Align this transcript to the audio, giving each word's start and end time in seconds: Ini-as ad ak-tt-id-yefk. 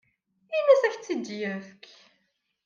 Ini-as 0.57 0.81
ad 0.83 0.91
ak-tt-id-yefk. 0.93 1.83